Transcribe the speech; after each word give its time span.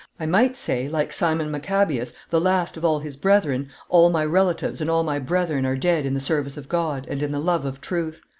"I 0.19 0.25
might 0.25 0.57
say, 0.57 0.87
like 0.89 1.13
Simon 1.13 1.51
Maccabeus, 1.51 2.11
the 2.31 2.41
last 2.41 2.75
of 2.75 2.83
all 2.83 2.97
his 3.01 3.15
brethren, 3.15 3.69
All 3.87 4.09
my 4.09 4.25
relatives 4.25 4.81
and 4.81 4.89
all 4.89 5.03
my 5.03 5.19
brethren 5.19 5.63
are 5.63 5.77
dead 5.77 6.07
in 6.07 6.15
the 6.15 6.19
service 6.19 6.57
of 6.57 6.67
God 6.67 7.05
and 7.07 7.21
in 7.21 7.31
the 7.31 7.39
love 7.39 7.65
of 7.65 7.81
truth. 7.81 8.19